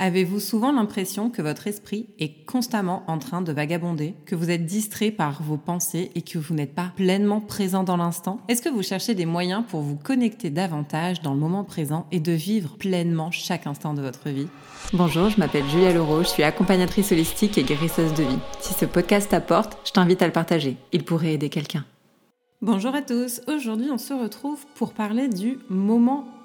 [0.00, 4.64] Avez-vous souvent l'impression que votre esprit est constamment en train de vagabonder, que vous êtes
[4.64, 8.38] distrait par vos pensées et que vous n'êtes pas pleinement présent dans l'instant?
[8.46, 12.20] Est-ce que vous cherchez des moyens pour vous connecter davantage dans le moment présent et
[12.20, 14.46] de vivre pleinement chaque instant de votre vie?
[14.92, 18.38] Bonjour, je m'appelle Julia Leroux, je suis accompagnatrice holistique et guérisseuse de vie.
[18.60, 20.76] Si ce podcast t'apporte, je t'invite à le partager.
[20.92, 21.84] Il pourrait aider quelqu'un.
[22.62, 26.37] Bonjour à tous, aujourd'hui on se retrouve pour parler du moment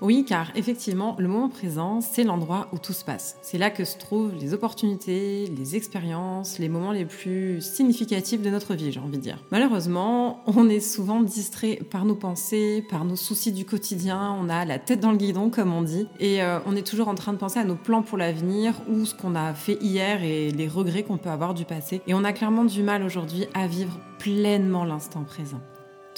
[0.00, 3.36] Oui, car effectivement, le moment présent, c'est l'endroit où tout se passe.
[3.42, 8.50] C'est là que se trouvent les opportunités, les expériences, les moments les plus significatifs de
[8.50, 9.38] notre vie, j'ai envie de dire.
[9.50, 14.64] Malheureusement, on est souvent distrait par nos pensées, par nos soucis du quotidien, on a
[14.64, 17.32] la tête dans le guidon, comme on dit, et euh, on est toujours en train
[17.32, 20.68] de penser à nos plans pour l'avenir ou ce qu'on a fait hier et les
[20.68, 22.00] regrets qu'on peut avoir du passé.
[22.06, 25.60] Et on a clairement du mal aujourd'hui à vivre pleinement l'instant présent.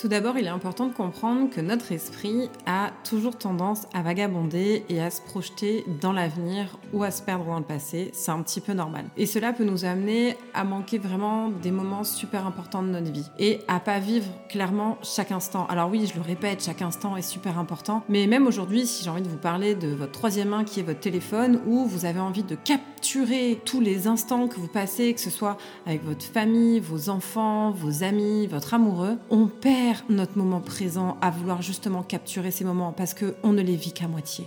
[0.01, 4.83] Tout d'abord, il est important de comprendre que notre esprit a toujours tendance à vagabonder
[4.89, 8.09] et à se projeter dans l'avenir ou à se perdre dans le passé.
[8.15, 9.05] C'est un petit peu normal.
[9.19, 13.27] Et cela peut nous amener à manquer vraiment des moments super importants de notre vie
[13.39, 15.67] et à pas vivre clairement chaque instant.
[15.67, 18.03] Alors oui, je le répète, chaque instant est super important.
[18.09, 20.83] Mais même aujourd'hui, si j'ai envie de vous parler de votre troisième main qui est
[20.83, 22.55] votre téléphone ou vous avez envie de
[23.01, 25.57] capturer tous les instants que vous passez, que ce soit
[25.87, 31.31] avec votre famille, vos enfants, vos amis, votre amoureux, on perd notre moment présent à
[31.31, 34.45] vouloir justement capturer ces moments parce qu'on ne les vit qu'à moitié.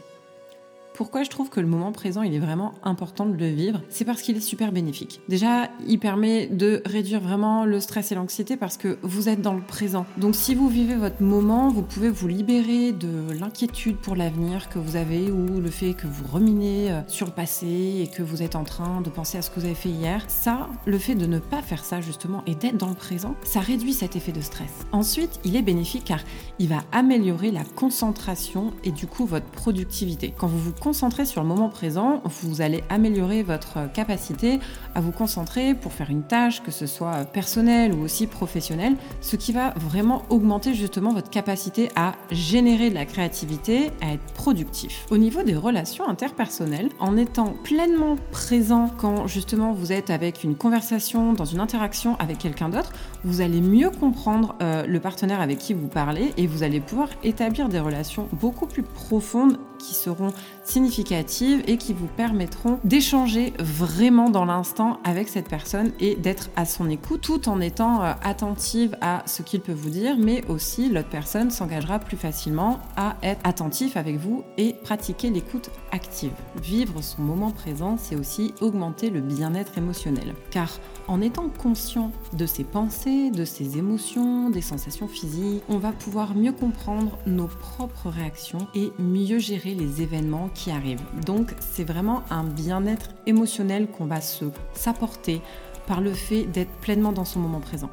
[0.94, 4.06] Pourquoi je trouve que le moment présent, il est vraiment important de le vivre C'est
[4.06, 5.22] parce qu'il est super bénéfique.
[5.28, 9.56] Déjà, il permet de réduire vraiment le stress et l'anxiété parce que vous êtes dans
[9.56, 10.06] le présent.
[10.18, 14.78] Donc si vous vivez votre moment, vous pouvez vous libérer de l'inquiétude pour l'avenir que
[14.78, 18.44] vous avez ou le fait que vous reminez euh, sur le passé et que vous
[18.44, 20.24] êtes en train de penser à ce que vous avez fait hier.
[20.28, 23.62] Ça, le fait de ne pas faire ça justement et d'être dans le présent, ça
[23.62, 24.72] réduit cet effet de stress.
[24.92, 26.20] Ensuite, il est bénéfique car
[26.60, 30.36] il va améliorer la concentration et du coup votre productivité.
[30.38, 34.60] Quand vous vous concentrer sur le moment présent, vous allez améliorer votre capacité
[34.96, 39.38] à vous concentrer pour faire une tâche, que ce soit personnelle ou aussi professionnelle, ce
[39.38, 45.06] qui va vraiment augmenter justement votre capacité à générer de la créativité, à être productif.
[45.10, 50.56] Au niveau des relations interpersonnelles, en étant pleinement présent quand justement vous êtes avec une
[50.56, 52.92] conversation, dans une interaction avec quelqu'un d'autre,
[53.24, 57.08] vous allez mieux comprendre euh, le partenaire avec qui vous parlez et vous allez pouvoir
[57.24, 60.34] établir des relations beaucoup plus profondes qui seront
[60.74, 66.66] significatives et qui vous permettront d'échanger vraiment dans l'instant avec cette personne et d'être à
[66.66, 70.90] son écoute tout en étant euh, attentive à ce qu'il peut vous dire, mais aussi
[70.90, 76.34] l'autre personne s'engagera plus facilement à être attentif avec vous et pratiquer l'écoute active.
[76.62, 80.34] Vivre son moment présent, c'est aussi augmenter le bien-être émotionnel.
[80.50, 80.70] Car
[81.08, 86.36] en étant conscient de ses pensées, de ses émotions, des sensations physiques, on va pouvoir
[86.36, 91.04] mieux comprendre nos propres réactions et mieux gérer les événements qui arrivent.
[91.26, 95.42] Donc c'est vraiment un bien-être émotionnel qu'on va se s'apporter
[95.88, 97.90] par le fait d'être pleinement dans son moment présent.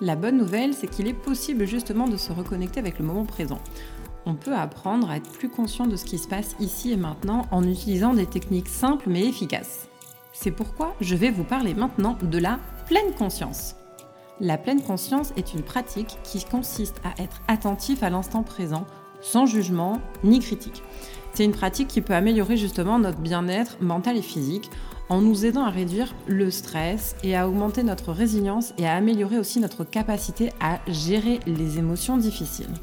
[0.00, 3.58] La bonne nouvelle, c'est qu'il est possible justement de se reconnecter avec le moment présent.
[4.26, 7.46] On peut apprendre à être plus conscient de ce qui se passe ici et maintenant
[7.50, 9.88] en utilisant des techniques simples mais efficaces.
[10.32, 13.74] C'est pourquoi je vais vous parler maintenant de la pleine conscience.
[14.40, 18.86] La pleine conscience est une pratique qui consiste à être attentif à l'instant présent,
[19.20, 20.82] sans jugement ni critique.
[21.38, 24.72] C'est une pratique qui peut améliorer justement notre bien-être mental et physique
[25.08, 29.38] en nous aidant à réduire le stress et à augmenter notre résilience et à améliorer
[29.38, 32.74] aussi notre capacité à gérer les émotions difficiles.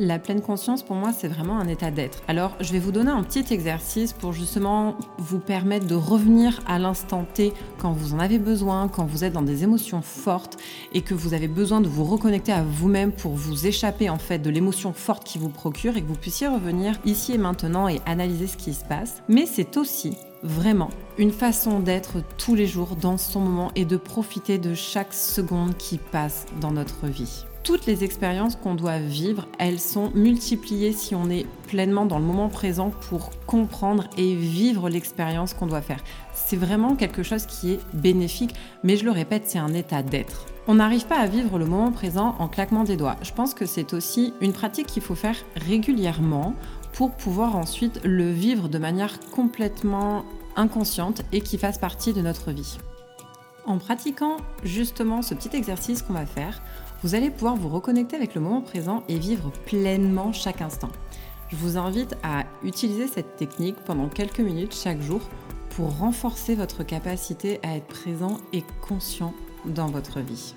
[0.00, 2.22] La pleine conscience, pour moi, c'est vraiment un état d'être.
[2.28, 6.78] Alors, je vais vous donner un petit exercice pour justement vous permettre de revenir à
[6.78, 10.56] l'instant T quand vous en avez besoin, quand vous êtes dans des émotions fortes
[10.92, 14.38] et que vous avez besoin de vous reconnecter à vous-même pour vous échapper en fait
[14.38, 18.00] de l'émotion forte qui vous procure et que vous puissiez revenir ici et maintenant et
[18.06, 19.24] analyser ce qui se passe.
[19.28, 23.96] Mais c'est aussi vraiment une façon d'être tous les jours dans son moment et de
[23.96, 29.46] profiter de chaque seconde qui passe dans notre vie toutes les expériences qu'on doit vivre,
[29.58, 34.88] elles sont multipliées si on est pleinement dans le moment présent pour comprendre et vivre
[34.88, 36.02] l'expérience qu'on doit faire.
[36.32, 38.54] C'est vraiment quelque chose qui est bénéfique,
[38.84, 40.46] mais je le répète, c'est un état d'être.
[40.66, 43.16] On n'arrive pas à vivre le moment présent en claquement des doigts.
[43.20, 46.54] Je pense que c'est aussi une pratique qu'il faut faire régulièrement
[46.94, 50.24] pour pouvoir ensuite le vivre de manière complètement
[50.56, 52.78] inconsciente et qui fasse partie de notre vie.
[53.68, 56.62] En pratiquant justement ce petit exercice qu'on va faire,
[57.02, 60.88] vous allez pouvoir vous reconnecter avec le moment présent et vivre pleinement chaque instant.
[61.50, 65.20] Je vous invite à utiliser cette technique pendant quelques minutes chaque jour
[65.76, 69.34] pour renforcer votre capacité à être présent et conscient
[69.66, 70.54] dans votre vie.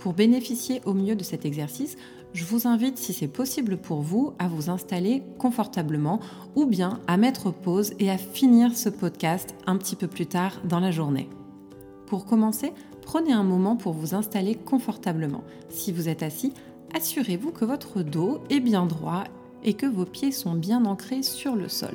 [0.00, 1.96] Pour bénéficier au mieux de cet exercice,
[2.32, 6.18] je vous invite, si c'est possible pour vous, à vous installer confortablement
[6.56, 10.60] ou bien à mettre pause et à finir ce podcast un petit peu plus tard
[10.64, 11.28] dans la journée.
[12.12, 12.74] Pour commencer,
[13.06, 15.42] prenez un moment pour vous installer confortablement.
[15.70, 16.52] Si vous êtes assis,
[16.94, 19.24] assurez-vous que votre dos est bien droit
[19.64, 21.94] et que vos pieds sont bien ancrés sur le sol.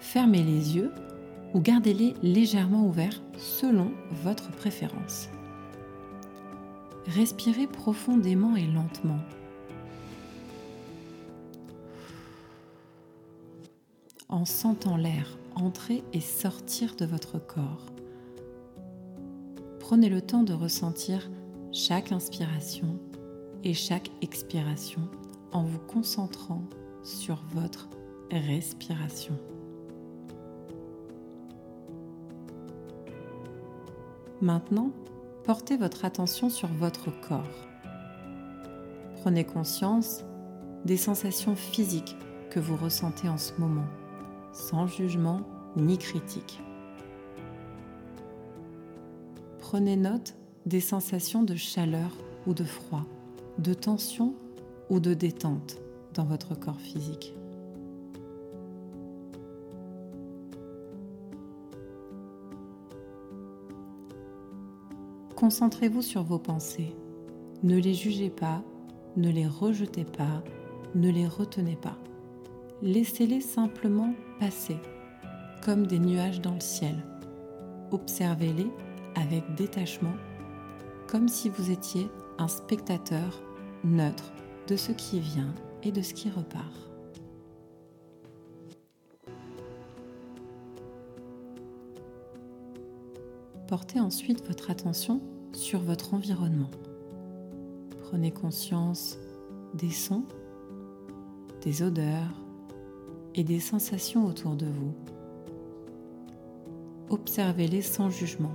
[0.00, 0.92] Fermez les yeux
[1.52, 3.90] ou gardez-les légèrement ouverts selon
[4.22, 5.28] votre préférence.
[7.08, 9.20] Respirez profondément et lentement.
[14.30, 17.93] En sentant l'air entrer et sortir de votre corps.
[19.86, 21.30] Prenez le temps de ressentir
[21.70, 22.98] chaque inspiration
[23.64, 25.02] et chaque expiration
[25.52, 26.62] en vous concentrant
[27.02, 27.90] sur votre
[28.30, 29.38] respiration.
[34.40, 34.90] Maintenant,
[35.44, 37.44] portez votre attention sur votre corps.
[39.20, 40.24] Prenez conscience
[40.86, 42.16] des sensations physiques
[42.48, 43.88] que vous ressentez en ce moment,
[44.50, 45.42] sans jugement
[45.76, 46.62] ni critique.
[49.74, 50.36] Prenez note
[50.66, 52.16] des sensations de chaleur
[52.46, 53.04] ou de froid,
[53.58, 54.36] de tension
[54.88, 55.78] ou de détente
[56.14, 57.34] dans votre corps physique.
[65.34, 66.94] Concentrez-vous sur vos pensées.
[67.64, 68.62] Ne les jugez pas,
[69.16, 70.44] ne les rejetez pas,
[70.94, 71.98] ne les retenez pas.
[72.80, 74.76] Laissez-les simplement passer,
[75.64, 76.94] comme des nuages dans le ciel.
[77.90, 78.70] Observez-les
[79.14, 80.14] avec détachement,
[81.06, 82.08] comme si vous étiez
[82.38, 83.40] un spectateur
[83.84, 84.32] neutre
[84.68, 86.90] de ce qui vient et de ce qui repart.
[93.68, 95.20] Portez ensuite votre attention
[95.52, 96.70] sur votre environnement.
[98.02, 99.18] Prenez conscience
[99.74, 100.24] des sons,
[101.62, 102.40] des odeurs
[103.34, 104.94] et des sensations autour de vous.
[107.08, 108.54] Observez-les sans jugement,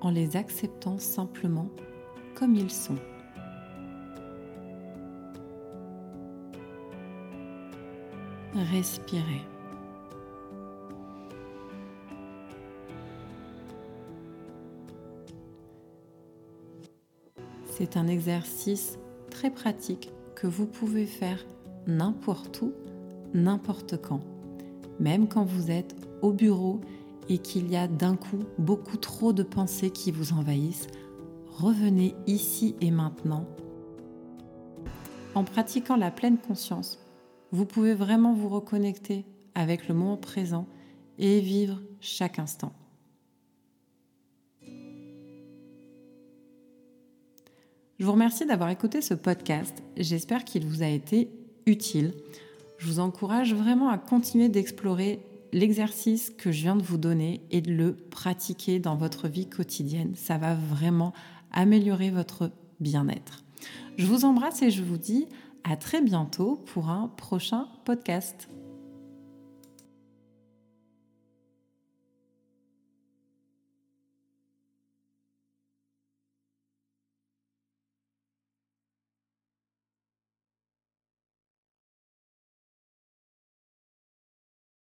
[0.00, 1.68] en les acceptant simplement
[2.34, 2.96] comme ils sont.
[8.54, 9.42] Respirez.
[17.66, 18.98] C'est un exercice
[19.30, 21.44] très pratique que vous pouvez faire
[21.86, 22.72] n'importe où,
[23.34, 24.20] n'importe quand.
[24.98, 26.80] Même quand vous êtes au bureau
[27.28, 30.86] et qu'il y a d'un coup beaucoup trop de pensées qui vous envahissent,
[31.46, 33.46] revenez ici et maintenant.
[35.34, 36.98] En pratiquant la pleine conscience,
[37.52, 40.66] vous pouvez vraiment vous reconnecter avec le moment présent
[41.18, 42.72] et vivre chaque instant.
[47.98, 49.82] Je vous remercie d'avoir écouté ce podcast.
[49.96, 51.30] J'espère qu'il vous a été
[51.66, 52.14] utile.
[52.78, 55.18] Je vous encourage vraiment à continuer d'explorer
[55.52, 60.12] l'exercice que je viens de vous donner et de le pratiquer dans votre vie quotidienne.
[60.14, 61.12] Ça va vraiment
[61.52, 62.50] améliorer votre
[62.80, 63.44] bien-être.
[63.96, 65.26] Je vous embrasse et je vous dis
[65.64, 68.48] à très bientôt pour un prochain podcast.